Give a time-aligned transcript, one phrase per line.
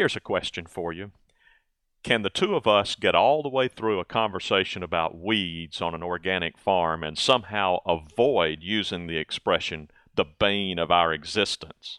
[0.00, 1.10] Here's a question for you.
[2.02, 5.94] Can the two of us get all the way through a conversation about weeds on
[5.94, 11.98] an organic farm and somehow avoid using the expression the bane of our existence?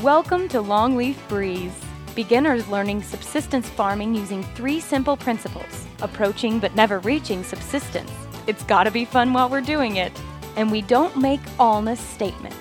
[0.00, 1.74] Welcome to Longleaf Breeze.
[2.14, 8.12] Beginners learning subsistence farming using three simple principles approaching but never reaching subsistence.
[8.46, 10.12] It's gotta be fun while we're doing it.
[10.56, 12.56] And we don't make allness statements.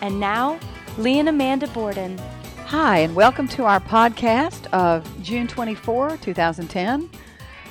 [0.00, 0.58] And now,
[0.98, 2.16] Lee and Amanda Borden.
[2.66, 7.10] Hi, and welcome to our podcast of June 24, 2010.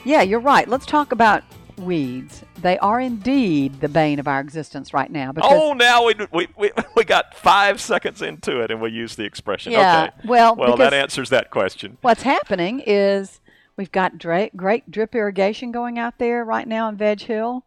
[0.04, 0.68] Yeah, you're right.
[0.68, 1.44] Let's talk about
[1.77, 2.44] weeds.
[2.62, 5.32] They are indeed the bane of our existence right now.
[5.32, 9.16] Because, Oh, now we, we, we, we got five seconds into it and we use
[9.16, 9.72] the expression.
[9.72, 10.27] Yeah, okay.
[10.27, 11.98] well, well, that answers that question.
[12.02, 13.40] What's happening is
[13.78, 17.66] we've got dra- great drip irrigation going out there right now in Veg Hill,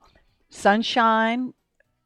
[0.51, 1.55] sunshine,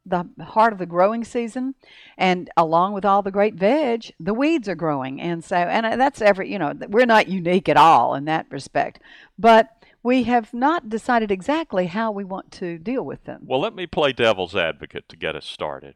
[0.05, 1.75] the heart of the growing season,
[2.19, 5.21] and along with all the great veg, the weeds are growing.
[5.21, 8.47] And so, and uh, that's every, you know, we're not unique at all in that
[8.51, 8.99] respect.
[9.39, 9.69] But
[10.03, 13.43] we have not decided exactly how we want to deal with them.
[13.45, 15.95] Well, let me play devil's advocate to get us started.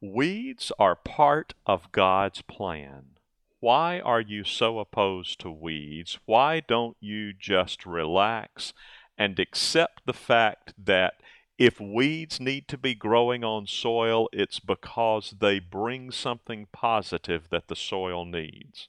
[0.00, 3.04] Weeds are part of God's plan.
[3.60, 6.18] Why are you so opposed to weeds?
[6.24, 8.72] Why don't you just relax
[9.18, 11.14] and accept the fact that
[11.58, 17.68] if weeds need to be growing on soil, it's because they bring something positive that
[17.68, 18.88] the soil needs?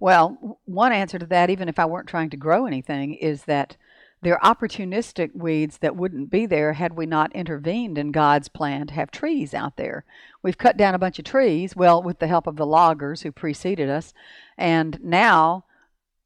[0.00, 3.76] Well, one answer to that, even if I weren't trying to grow anything, is that
[4.24, 8.94] they're opportunistic weeds that wouldn't be there had we not intervened in God's plan to
[8.94, 10.04] have trees out there.
[10.42, 13.30] We've cut down a bunch of trees, well, with the help of the loggers who
[13.30, 14.12] preceded us,
[14.58, 15.64] and now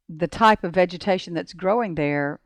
[0.09, 2.41] the type of vegetation that's growing there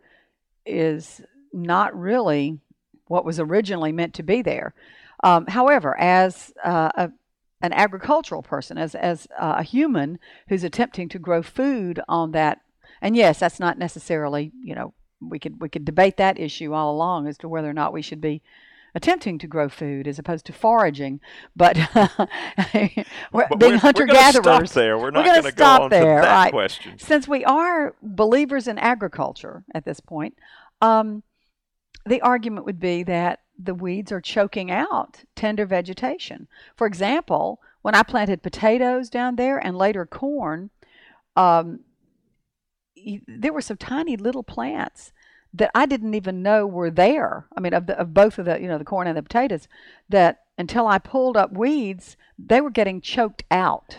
[0.67, 1.21] is
[1.53, 2.59] not really
[3.07, 4.75] what was originally meant to be there.
[5.23, 7.13] Um, however, as uh, a
[7.63, 12.61] an agricultural person, as as uh, a human who's attempting to grow food on that.
[13.01, 14.95] And yes, that's not necessarily, you know,
[15.29, 18.03] we could we could debate that issue all along as to whether or not we
[18.03, 18.43] should be
[18.95, 21.21] attempting to grow food as opposed to foraging.
[21.57, 21.75] But
[22.73, 24.73] being hunter gatherers.
[24.73, 24.99] there.
[24.99, 26.53] We're not gonna gonna go stop on to there, that right.
[26.53, 26.99] question.
[26.99, 30.37] Since we are believers in agriculture at this point,
[30.81, 31.23] um,
[32.07, 36.49] the argument would be that the weeds are choking out tender vegetation.
[36.77, 40.71] For example, when I planted potatoes down there and later corn,
[41.37, 41.81] um,
[43.27, 45.13] there were some tiny little plants
[45.55, 47.47] that I didn't even know were there.
[47.57, 49.69] I mean, of the of both of the you know the corn and the potatoes,
[50.09, 53.99] that until I pulled up weeds, they were getting choked out.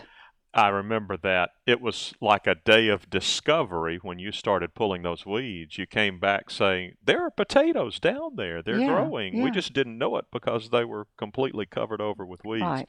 [0.56, 1.50] I remember that.
[1.66, 5.78] It was like a day of discovery when you started pulling those weeds.
[5.78, 8.62] You came back saying, There are potatoes down there.
[8.62, 9.42] They're Yeah, growing.
[9.42, 12.62] We just didn't know it because they were completely covered over with weeds.
[12.62, 12.88] Right.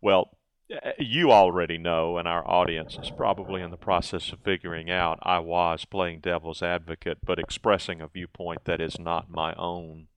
[0.00, 0.30] Well,
[0.98, 5.38] you already know, and our audience is probably in the process of figuring out, I
[5.38, 10.08] was playing devil's advocate, but expressing a viewpoint that is not my own.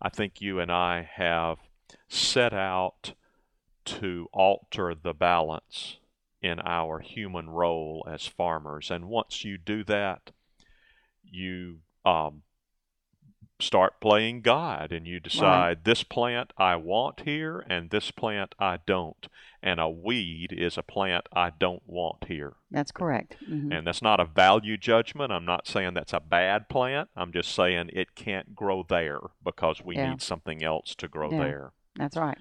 [0.00, 1.58] I think you and I have
[2.08, 3.14] set out
[3.86, 5.98] to alter the balance
[6.42, 8.90] in our human role as farmers.
[8.90, 10.30] And once you do that,
[11.22, 12.42] you um,
[13.62, 18.78] start playing God and you decide this plant I want here and this plant I
[18.86, 19.26] don't.
[19.62, 22.54] And a weed is a plant I don't want here.
[22.70, 23.36] That's correct.
[23.48, 23.76] Mhm.
[23.76, 25.32] And that's not a value judgment.
[25.32, 27.10] I'm not saying that's a bad plant.
[27.14, 30.10] I'm just saying it can't grow there because we Yeah.
[30.10, 31.38] need something else to grow Yeah.
[31.38, 31.72] there.
[31.96, 32.38] That's right.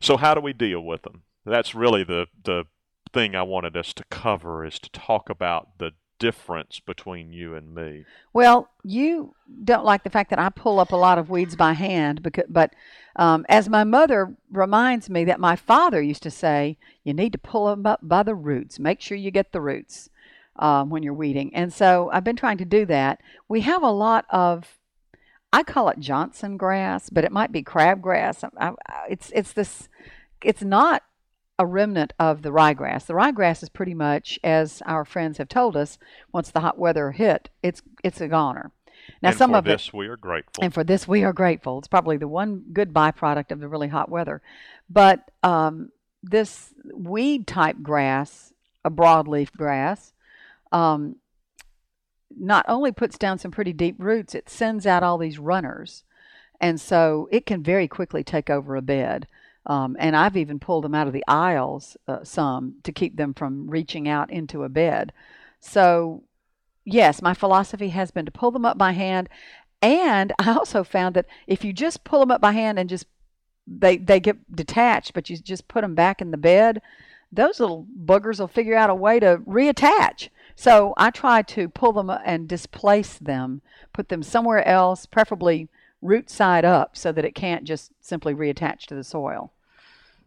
[0.00, 1.24] So how do we deal with them?
[1.44, 2.64] That's really the the
[3.12, 7.74] thing I wanted us to cover is to talk about the difference between you and
[7.74, 8.04] me.
[8.32, 9.34] Well, you
[9.64, 12.48] don't like the fact that I pull up a lot of weeds by hand, because,
[12.48, 12.70] but
[13.16, 17.48] um, as my mother reminds me that my father used to say, you need to
[17.50, 18.78] pull them up by the roots.
[18.78, 20.10] Make sure you get the roots
[20.56, 21.54] um, when you're weeding.
[21.54, 23.20] And so I've been trying to do that.
[23.48, 24.78] We have a lot of,
[25.52, 28.44] I call it Johnson grass, but it might be crabgrass.
[28.56, 29.88] I, I, it's it's this,
[30.42, 31.02] it's not
[31.62, 33.06] a remnant of the ryegrass.
[33.06, 35.96] The ryegrass is pretty much, as our friends have told us,
[36.32, 38.72] once the hot weather hit, it's it's a goner.
[39.22, 40.64] Now and some for of this it, we are grateful.
[40.64, 41.78] and for this we are grateful.
[41.78, 44.42] It's probably the one good byproduct of the really hot weather.
[44.90, 48.52] But um, this weed type grass,
[48.84, 50.12] a broadleaf grass,
[50.72, 51.16] um,
[52.36, 56.02] not only puts down some pretty deep roots, it sends out all these runners,
[56.60, 59.28] and so it can very quickly take over a bed.
[59.66, 63.32] Um, and I've even pulled them out of the aisles uh, some to keep them
[63.32, 65.12] from reaching out into a bed.
[65.60, 66.24] So,
[66.84, 69.28] yes, my philosophy has been to pull them up by hand.
[69.80, 73.06] And I also found that if you just pull them up by hand and just
[73.66, 76.82] they they get detached, but you just put them back in the bed,
[77.30, 80.28] those little boogers will figure out a way to reattach.
[80.56, 83.62] So I try to pull them and displace them,
[83.92, 85.68] put them somewhere else, preferably
[86.02, 89.52] root side up, so that it can't just simply reattach to the soil.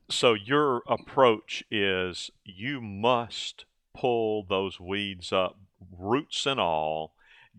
[0.10, 5.57] So your approach is you must pull those weeds up,
[5.98, 7.13] roots and all,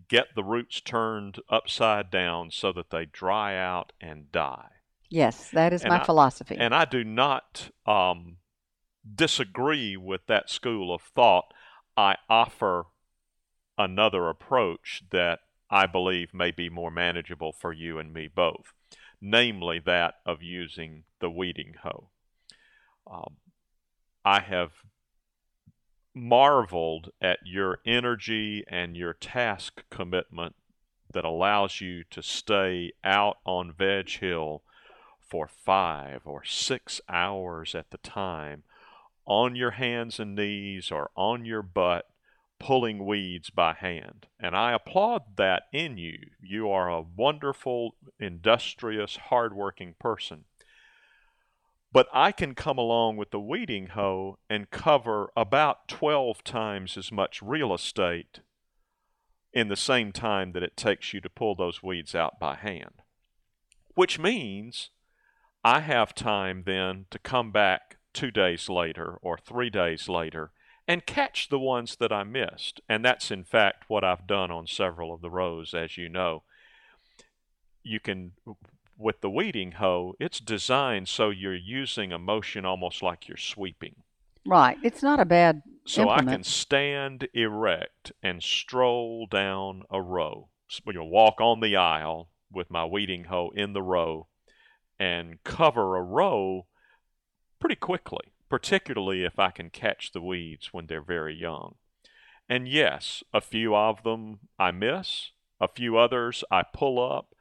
[0.07, 4.69] get the roots turned upside down so that they dry out and die.
[5.09, 6.57] Yes, that is And my I- philosophy.
[6.57, 8.37] And I do not um,
[9.15, 11.53] disagree with that school of thought.
[11.95, 12.85] I offer
[13.77, 18.73] another approach that I believe may be more manageable for you and me both,
[19.19, 22.09] namely that of using the weeding hoe.
[23.09, 23.37] Um,
[24.23, 24.71] I have
[26.13, 30.55] marveled at your energy and your task commitment
[31.13, 34.63] that allows you to stay out on Veg Hill
[35.19, 38.63] for five or six hours at the time
[39.25, 42.09] on your hands and knees or on your butt
[42.59, 44.27] pulling weeds by hand.
[44.39, 46.17] And I applaud that in you.
[46.41, 50.45] You are a wonderful, industrious, hardworking person.
[51.91, 57.11] But I can come along with the weeding hoe and cover about 12 times as
[57.11, 58.41] much real estate
[59.53, 63.01] in the same time that it takes you to pull those weeds out by hand.
[63.95, 64.91] Which means
[65.63, 70.51] I have time then to come back two days later or three days later
[70.87, 72.79] and catch the ones that I missed.
[72.87, 76.43] And that's in fact what I've done on several of the rows, as you know.
[77.83, 78.33] You can,
[78.97, 83.95] with the weeding hoe, it's designed so you're using a motion almost like you're sweeping.
[84.45, 84.77] right.
[84.83, 90.49] It's not a bad So I can stand erect and stroll down a row.
[90.69, 94.27] S- You know, walk on the aisle with my weeding hoe in the row
[94.99, 96.65] and cover a row
[97.59, 101.75] pretty quickly, particularly if I can catch the weeds when they're very young.
[102.49, 107.33] And yes, a few of them I miss, a few others I pull up,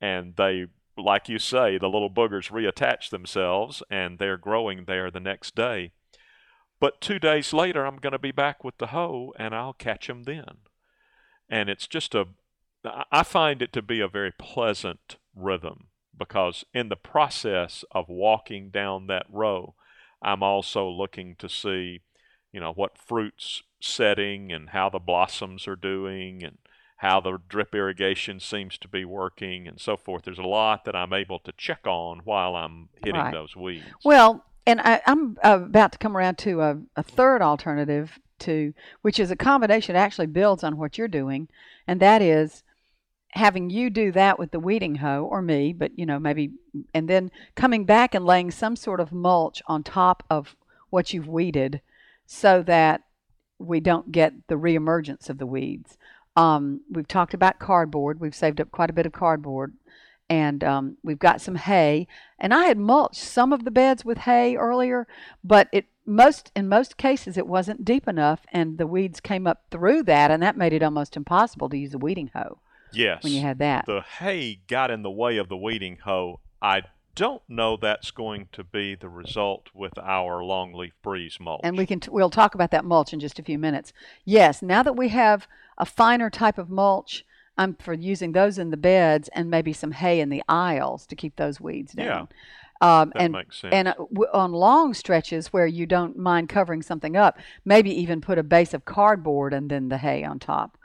[0.00, 0.66] and they,
[0.96, 5.92] like you say, the little boogers reattach themselves and they're growing there the next day.
[6.80, 10.06] But two days later, I'm going to be back with the hoe and I'll catch
[10.06, 10.58] them then.
[11.48, 12.26] And it's just a,
[13.10, 18.70] I find it to be a very pleasant rhythm because in the process of walking
[18.70, 19.74] down that row,
[20.24, 22.00] I'm also looking to see,
[22.52, 26.58] you know, what fruits setting and how the blossoms are doing and
[26.98, 30.24] how the drip irrigation seems to be working and so forth.
[30.24, 33.32] There's a lot that I'm able to check on while I'm hitting Right.
[33.32, 33.84] those weeds.
[34.04, 38.72] Well, and I, I'm uh, about to come around to a, a third alternative to,
[39.02, 39.96] which is a combination.
[39.96, 41.48] It actually builds on what you're doing,
[41.86, 42.62] and that is
[43.34, 46.52] having you do that with the weeding hoe or me, but you know maybe,
[46.94, 50.56] and then coming back and laying some sort of mulch on top of
[50.90, 51.80] what you've weeded,
[52.26, 53.02] so that
[53.58, 55.98] we don't get the reemergence of the weeds.
[56.36, 58.20] Um, we've talked about cardboard.
[58.20, 59.74] We've saved up quite a bit of cardboard,
[60.28, 62.06] and um, we've got some hay.
[62.38, 65.08] And I had mulched some of the beds with hay earlier,
[65.42, 69.64] but it most in most cases it wasn't deep enough, and the weeds came up
[69.72, 72.58] through that, and that made it almost impossible to use a weeding hoe
[72.96, 73.22] yes.
[73.22, 73.86] when you had that.
[73.86, 76.40] the hay got in the way of the weeding hoe.
[76.62, 76.82] I
[77.14, 81.60] don't know that's going to be the result with our longleaf breeze mulch.
[81.62, 83.92] and we can t- we'll talk about that mulch in just a few minutes.
[84.24, 85.46] Yes, now that we have
[85.78, 87.24] a finer type of mulch,
[87.56, 91.14] I'm for using those in the beds and maybe some hay in the aisles to
[91.14, 92.28] keep those weeds down.
[92.80, 93.72] Um, that and makes sense.
[93.72, 98.20] and uh, w- on long stretches where you don't mind covering something up, maybe even
[98.20, 100.76] put a base of cardboard and then the hay on top.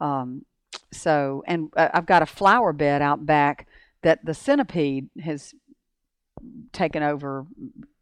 [0.00, 0.44] Um,
[0.90, 3.66] so, and uh, I've got a flower bed out back
[4.02, 5.54] that the centipede has
[6.72, 7.46] taken over,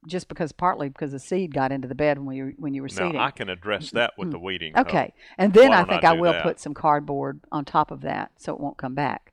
[0.07, 2.89] just because partly because the seed got into the bed when you when you were
[2.89, 3.17] now seeding.
[3.21, 4.83] I can address that with the weeding hoe.
[4.83, 6.43] Okay, and then Why I don't I think I, will that?
[6.43, 9.33] put some cardboard on top of that so it won't come back.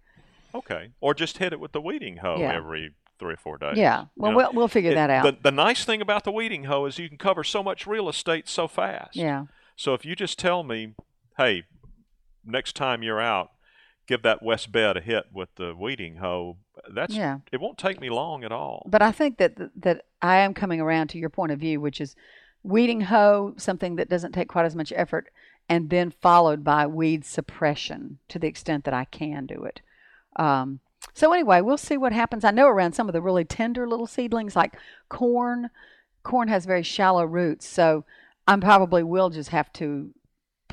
[0.55, 0.91] Okay.
[1.01, 2.53] Or just hit it with the weeding hoe Yeah.
[2.53, 3.75] every three or four days.
[3.77, 4.43] Yeah, well, you know?
[4.45, 5.23] we'll we'll figure It- that out.
[5.25, 8.07] The, the nice thing about the weeding hoe is you can cover so much real
[8.07, 9.15] estate so fast.
[9.15, 9.45] yeah,
[9.75, 10.93] So if you just tell me,
[11.37, 11.63] hey,
[12.45, 13.51] next time you're out,
[14.07, 16.57] give that west bed a hit with the weeding hoe.
[16.93, 17.39] That's Yeah.
[17.51, 18.85] it won't take me long at all.
[18.89, 22.01] but I think that that I am coming around to your point of view, which
[22.01, 22.15] is
[22.63, 25.29] weeding hoe, something that doesn't take quite as much effort,
[25.69, 29.81] and then followed by weed suppression to the extent that I can do it.
[30.37, 30.79] Um,
[31.13, 32.43] so anyway, we'll see what happens.
[32.43, 34.75] I know around some of the really tender little seedlings like
[35.09, 35.69] corn,
[36.23, 38.05] corn has very shallow roots, so
[38.47, 40.13] I probably will just have to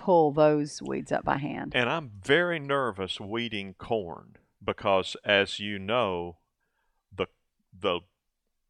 [0.00, 1.72] pull those weeds up by hand.
[1.74, 6.38] And I'm very nervous weeding corn because, as you know,
[7.14, 7.26] the
[7.78, 8.00] the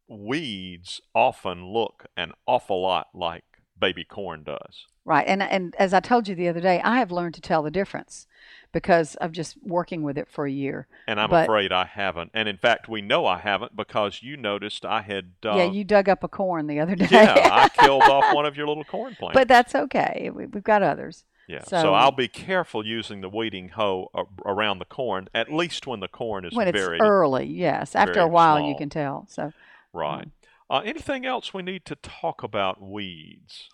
[0.09, 3.50] weeds often look an awful lot like
[3.81, 4.85] baby corn does.
[5.03, 5.27] Right.
[5.27, 7.71] And and as I told you the other day, I have learned to tell the
[7.71, 8.27] difference
[8.71, 10.87] because of just working with it for a year.
[11.07, 12.31] And I'm But- afraid I haven't.
[12.33, 15.31] And in fact, we know I haven't because you noticed I had.
[15.43, 17.07] Uh, yeah, you dug up a corn the other day.
[17.11, 19.33] yeah, I killed off one of your little corn plants.
[19.33, 20.29] but that's okay.
[20.33, 21.25] We, we've got others.
[21.47, 24.09] yeah, so- so, I'll be careful using the weeding hoe
[24.45, 27.95] around the corn, at least when the corn is when it's very early, yes.
[27.95, 29.25] After a while, you can tell.
[29.27, 29.51] So,
[29.91, 30.29] right.
[30.71, 33.67] Uh, anything else we need to talk about weeds?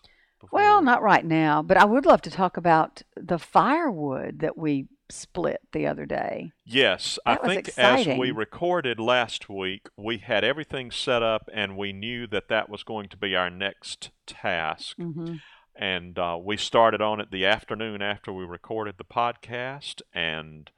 [0.51, 4.57] well, we- not right now, but I would love to talk about the firewood that
[4.57, 6.51] we split the other day.
[6.65, 11.77] Yes, That I think as we recorded last week, we had everything set up and
[11.77, 14.97] we knew that that was going to be our next task.
[14.97, 15.35] hmm
[15.75, 20.71] And uh, we started on it the afternoon after we recorded the podcast and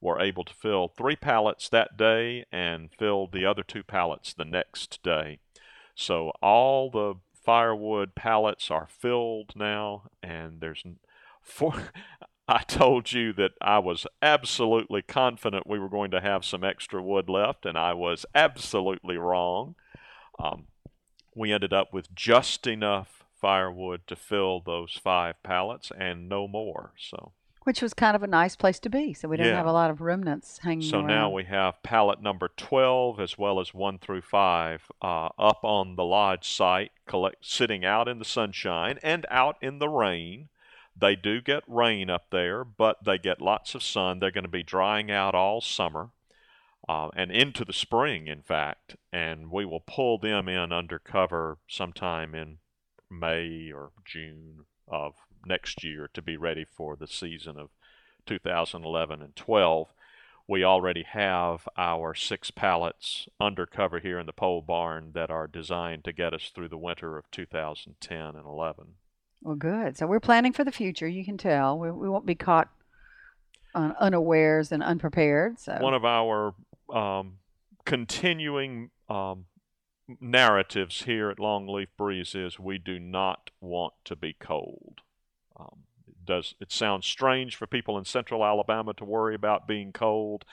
[0.00, 4.44] were able to fill three pallets that day and filled the other two pallets the
[4.44, 5.38] next day.
[6.00, 10.82] So all the firewood pallets are filled now, and there's
[11.42, 11.74] for.
[12.48, 17.00] I told you that I was absolutely confident we were going to have some extra
[17.00, 19.76] wood left, and I was absolutely wrong.
[20.42, 20.64] Um,
[21.36, 26.92] we ended up with just enough firewood to fill those five pallets and no more.
[26.98, 29.12] So, Which was kind of a nice place to be.
[29.12, 29.58] So we didn't Yeah.
[29.58, 31.06] have a lot of remnants hanging so around.
[31.08, 35.96] now we have pallet number 12 as well as 1 through 5 uh, up on
[35.96, 40.48] the lodge site, collect, sitting out in the sunshine and out in the rain.
[40.96, 44.18] They do get rain up there, but they get lots of sun.
[44.18, 46.10] They're going to be drying out all summer
[46.88, 48.96] uh, and into the spring, in fact.
[49.12, 52.58] And we will pull them in under cover sometime in
[53.10, 55.14] May or June of
[55.46, 57.70] next year to be ready for the season of
[58.26, 59.88] 2011 and 12.
[60.48, 65.46] We already have our six pallets under cover here in the pole barn that are
[65.46, 68.94] designed to get us through the winter of 2010 and 11.
[69.42, 69.96] Well, good.
[69.96, 71.06] So we're planning for the future.
[71.06, 72.68] You can tell we, we won't be caught
[73.74, 75.58] un- unawares and unprepared.
[75.58, 76.54] So One of our
[76.92, 77.38] um,
[77.84, 79.46] continuing um,
[80.20, 85.00] narratives here at Longleaf Breeze is we do not want to be cold.
[85.60, 89.92] Um, it does it sounds strange for people in central Alabama to worry about being
[89.92, 90.44] cold?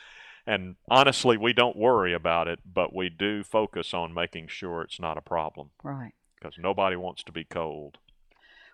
[0.46, 5.00] And honestly, we don't worry about it, but we do focus on making sure it's
[5.00, 6.14] not a problem right.
[6.36, 7.98] because nobody wants to be cold.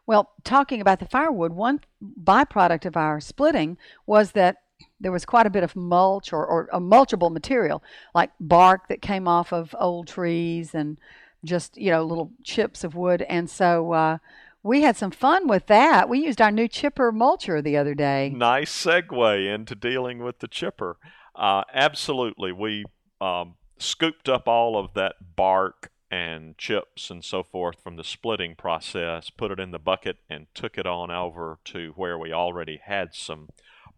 [0.06, 4.58] Well, talking about the firewood, one byproduct of our splitting was that
[5.00, 7.82] there was quite a bit of mulch or, or a mulchable material,
[8.14, 11.00] like bark that came off of old trees and
[11.44, 13.22] just, you know, little chips of wood.
[13.24, 14.18] And so uh,
[14.64, 16.08] we had some fun with that.
[16.10, 18.32] We used our new chipper mulcher the other day.
[18.36, 20.98] Nice segue into dealing with the chipper.
[21.36, 22.52] Uh, absolutely.
[22.52, 22.86] We
[23.20, 28.56] um, scooped up all of that bark and chips and so forth from the splitting
[28.56, 32.80] process, put it in the bucket, and took it on over to where we already
[32.84, 33.50] had some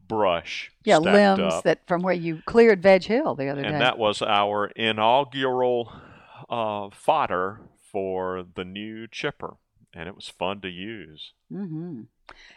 [0.07, 1.63] brush Yeah, limbs up.
[1.65, 3.73] that from where you cleared Veg Hill the other and day.
[3.73, 5.91] And that was our inaugural
[6.49, 9.55] uh, fodder for the new chipper,
[9.95, 11.31] and it was fun to use.
[11.49, 12.01] hmm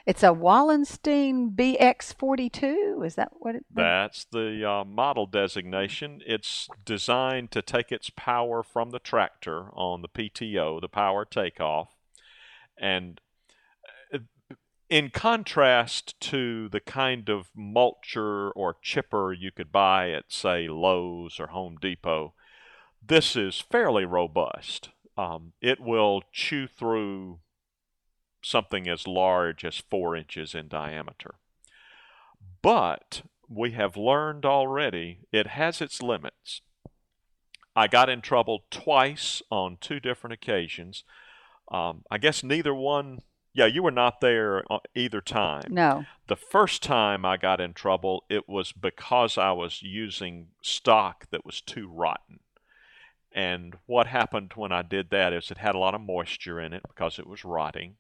[0.05, 3.07] It's a Wallenstein BX42.
[3.07, 3.65] Is that what it?
[3.73, 6.21] That's the uh, model designation.
[6.27, 11.95] It's designed to take its power from the tractor on the PTO, the power takeoff.
[12.77, 13.21] And
[14.13, 14.19] uh,
[14.91, 21.39] in contrast to the kind of mulcher or chipper you could buy at, say, Lowe's
[21.39, 22.35] or Home Depot,
[23.07, 24.91] this is fairly robust.
[25.19, 27.41] Um, it will chew through
[28.41, 31.35] something as large as four inches in diameter.
[32.63, 36.63] But we have learned already it has its limits.
[37.75, 41.03] I got in trouble twice on two different occasions.
[41.71, 43.21] Um, I guess neither one,
[43.53, 45.65] yeah, you were not there uh, either time.
[45.71, 46.05] No.
[46.29, 51.45] The first time I got in trouble, it was because I was using stock that
[51.45, 52.41] was too rotten.
[53.33, 56.73] And what happened when I did that is it had a lot of moisture in
[56.73, 57.97] it because it was rotting.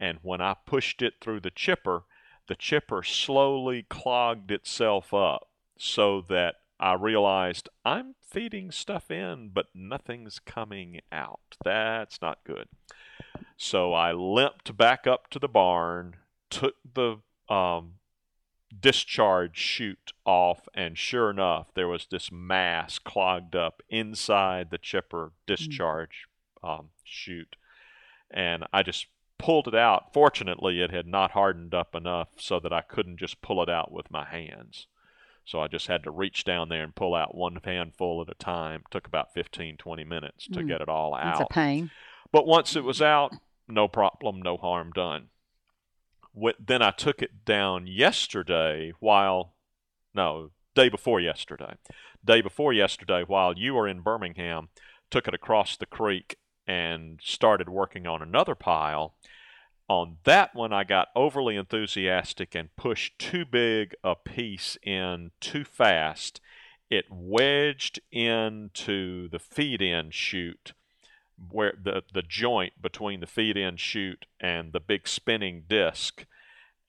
[0.00, 2.02] And when I pushed it through the chipper,
[2.48, 9.66] the chipper slowly clogged itself up so that I realized I'm feeding stuff in, but
[9.74, 11.56] nothing's coming out.
[11.64, 12.68] That's not good.
[13.56, 16.16] So I limped back up to the barn,
[16.50, 17.94] took the um,
[18.80, 25.32] discharge chute off, and sure enough, there was this mass clogged up inside the chipper
[25.46, 26.26] discharge
[26.62, 27.56] um, chute.
[28.30, 29.06] And I just
[29.38, 30.12] pulled it out.
[30.12, 33.90] Fortunately, it had not hardened up enough so that I couldn't just pull it out
[33.92, 34.86] with my hands.
[35.44, 38.34] So I just had to reach down there and pull out one handful at a
[38.34, 38.82] time.
[38.90, 40.68] Took about 15, 20 minutes to Mm.
[40.68, 41.40] get it all out.
[41.40, 41.90] It's a pain.
[42.32, 43.32] But once it was out,
[43.66, 45.30] no problem, no harm done.
[46.58, 49.54] Then I took it down yesterday while,
[50.14, 51.74] no, day before yesterday.
[52.24, 54.68] Day before yesterday, while you were in Birmingham,
[55.10, 59.14] took it across the creek and started working on another pile.
[59.88, 65.64] On that one, I got overly enthusiastic and pushed too big a piece in too
[65.64, 66.40] fast.
[66.90, 70.72] It wedged into the feed in chute
[71.50, 76.24] where the the joint between the feed in chute and the big spinning disc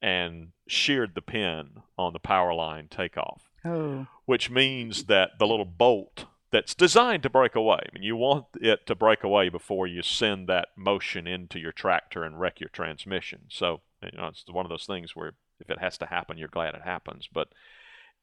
[0.02, 3.50] and sheared the pin on the power line takeoff.
[3.66, 8.16] Oh, which means that the little bolt that's designed to break away I mean you
[8.16, 12.60] want it to break away before you send that motion into your tractor and wreck
[12.60, 13.42] your transmission.
[13.50, 16.48] So you know it's one of those things where if it has to happen you're
[16.48, 17.28] glad it happens.
[17.32, 17.50] But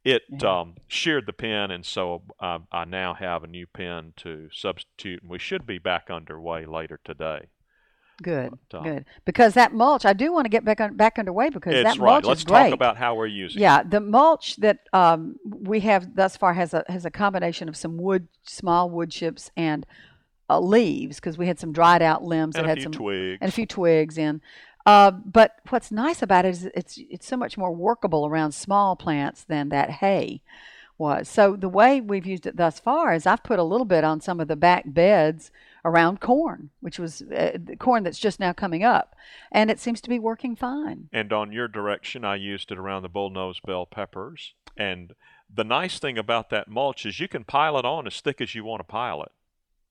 [0.07, 0.61] it Yeah.
[0.61, 5.23] um, sheared the pin, and so uh, I now have a new pin to substitute,
[5.23, 7.49] and we should be back underway later today.
[8.23, 9.05] good, But, uh, good.
[9.27, 12.13] Because that mulch, I do want to get back on, back underway because that right.
[12.13, 12.65] mulch Let's is great.
[12.71, 13.61] talk about how we're using.
[13.61, 13.63] it.
[13.63, 17.77] Yeah, the mulch that um, we have thus far has a has a combination of
[17.77, 19.85] some wood, small wood chips, and
[20.49, 22.93] uh, leaves because we had some dried out limbs and that a had few some
[22.93, 23.39] twigs.
[23.43, 24.41] and a few twigs in.
[24.87, 28.95] Uh, but what's nice about it is it's it's so much more workable around small
[28.95, 30.41] plants than that hay
[30.97, 31.29] was.
[31.29, 34.21] So the way we've used it thus far is I've put a little bit on
[34.21, 35.51] some of the back beds
[35.85, 39.15] around corn, which was uh, the corn that's just now coming up,
[39.53, 41.09] and it seems to be working fine.
[41.13, 44.55] And on your direction, I used it around the bullnose bell peppers.
[44.77, 45.13] And
[45.53, 48.55] the nice thing about that mulch is you can pile it on as thick as
[48.55, 49.33] you want to pile it.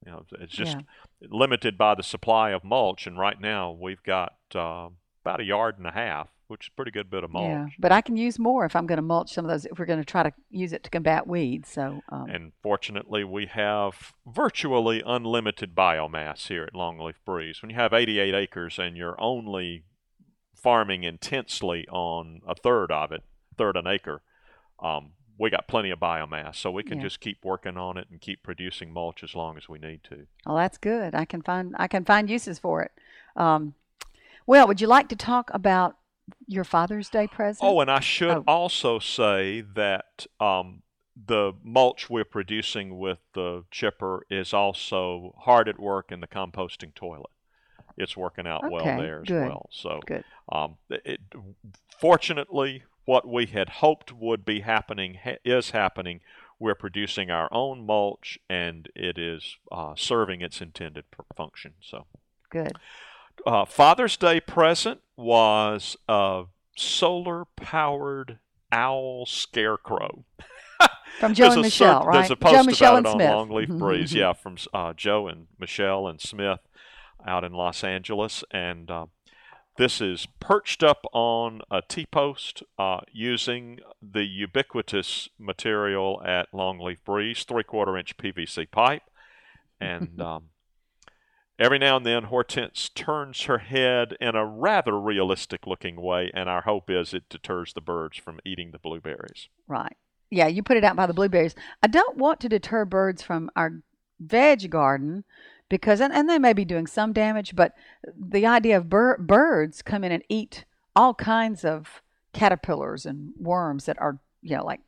[0.05, 0.77] You know, it's just
[1.21, 3.07] limited by the supply of mulch.
[3.07, 4.89] And right now, we've got uh,
[5.23, 7.45] about a yard and a half, which is a pretty good bit of mulch.
[7.45, 9.65] Yeah, but I can use more if I'm going to mulch some of those.
[9.65, 13.23] If we're going to try to use it to combat weeds, so um, And fortunately,
[13.23, 17.61] we have virtually unlimited biomass here at Longleaf Breeze.
[17.61, 19.83] When you have 88 acres and you're only
[20.55, 23.23] farming intensely on a third of it,
[23.57, 24.21] third an acre,
[24.79, 27.03] um, we got plenty of biomass, so we can Yeah.
[27.03, 30.27] just keep working on it and keep producing mulch as long as we need to.
[30.45, 31.13] well, that's good.
[31.13, 32.91] I can find I can find uses for it.
[33.35, 33.73] Um,
[34.45, 35.97] well, would you like to talk about
[36.47, 37.63] your Father's Day present?
[37.69, 38.43] Oh, and I should Oh.
[38.47, 40.81] also say that um,
[41.15, 46.93] the mulch we're producing with the chipper is also hard at work in the composting
[46.93, 47.29] toilet.
[47.97, 49.69] It's working out well there as good, well.
[49.71, 50.25] So, good.
[50.51, 51.21] um, it,
[51.99, 56.19] fortunately, what we had hoped would be happening ha- is happening.
[56.59, 61.05] We're producing our own mulch, and it is uh, serving its intended
[61.37, 61.75] function.
[61.81, 62.05] So,
[62.49, 62.73] Good.
[63.45, 66.45] Uh, Father's Day present was a
[66.75, 68.39] solar powered
[68.71, 70.25] owl scarecrow.
[71.19, 72.13] From Joe and Michelle, cer- right?
[72.19, 73.31] There's a post Joe, Michelle, about it Smith.
[73.31, 76.59] Longleaf Breeze, yeah, from uh, Joe and Michelle and Smith
[77.25, 79.05] out in Los Angeles, and uh,
[79.77, 87.43] this is perched up on a T-post uh, using the ubiquitous material at Longleaf Breeze,
[87.43, 89.03] three-quarter inch PVC pipe,
[89.79, 90.49] and um,
[91.59, 96.61] every now and then Hortense turns her head in a rather realistic-looking way, and our
[96.61, 99.47] hope is it deters the birds from eating the blueberries.
[99.67, 99.95] Right.
[100.29, 101.55] Yeah, you put it out by the blueberries.
[101.83, 103.81] I don't want to deter birds from our
[104.19, 105.23] veg garden
[105.69, 107.73] because, and, and they may be doing some damage, but
[108.17, 110.65] the idea of bir- birds come in and eat
[110.95, 112.01] all kinds of
[112.33, 114.81] caterpillars and worms that are, you know, like,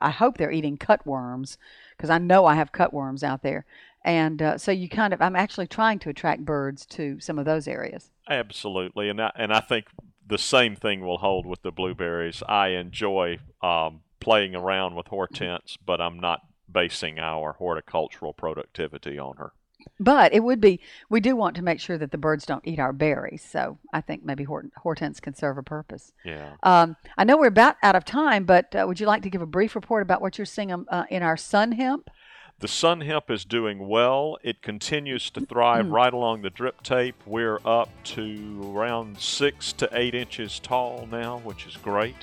[0.00, 1.56] I hope they're eating cutworms
[1.96, 3.64] because I know I have cutworms out there.
[4.04, 7.44] And uh, so you kind of, I'm actually trying to attract birds to some of
[7.44, 8.10] those areas.
[8.30, 9.86] Absolutely, and I, and I think
[10.26, 12.42] the same thing will hold with the blueberries.
[12.48, 19.36] I enjoy um, playing around with Hortense, but I'm not basing our horticultural productivity on
[19.36, 19.52] her.
[19.98, 22.78] But it would be, we do want to make sure that the birds don't eat
[22.78, 23.42] our berries.
[23.42, 26.12] So I think maybe hort- hortense can serve a purpose.
[26.24, 26.52] Yeah.
[26.62, 29.42] Um, I know we're about out of time, but uh, would you like to give
[29.42, 32.10] a brief report about what you're seeing um, uh, in our sun hemp?
[32.58, 34.38] The sun hemp is doing well.
[34.42, 37.16] It continues to thrive right along the drip tape.
[37.26, 42.16] We're up to around six to eight inches tall now, which is great.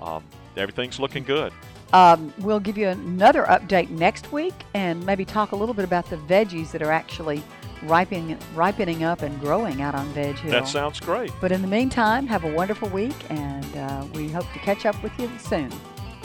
[0.00, 0.22] Um,
[0.56, 1.52] everything's looking good.
[1.92, 6.08] Um, we'll give you another update next week and maybe talk a little bit about
[6.08, 7.42] the veggies that are actually
[7.82, 10.52] ripening, ripening up and growing out on Veg Hill.
[10.52, 11.30] That sounds great.
[11.40, 15.00] but in the meantime, have a wonderful week and uh, we hope to catch up
[15.02, 15.70] with you soon.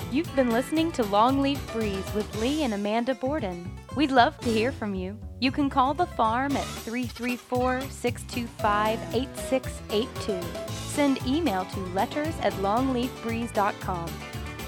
[0.09, 3.69] You've been listening to Longleaf Breeze with Lee and Amanda Borden.
[3.97, 5.19] We'd love to hear from you.
[5.41, 10.47] You can call the farm at 334 625 8682.
[10.71, 14.07] Send email to letters at longleafbreeze.com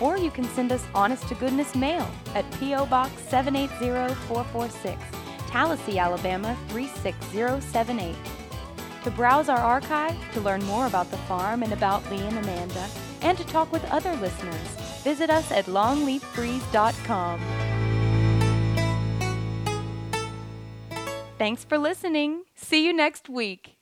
[0.02, 2.86] or you can send us honest to goodness mail at P.O.
[2.86, 5.02] Box 780446,
[5.48, 8.16] Tallassee, Alabama 36078.
[9.04, 12.86] To browse our archive, to learn more about the farm and about Lee and Amanda,
[13.22, 14.68] and to talk with other listeners,
[15.04, 17.40] visit us at longleafbreeze.com.
[21.38, 22.44] Thanks for listening.
[22.56, 23.79] See you next week.